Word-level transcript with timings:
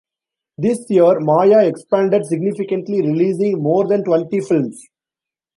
This 0.57 0.89
year, 0.89 1.19
Maya 1.19 1.67
expanded 1.67 2.25
significantly 2.25 3.03
releasing 3.03 3.61
more 3.61 3.87
than 3.87 4.03
twenty 4.03 4.39
films. 4.39 4.83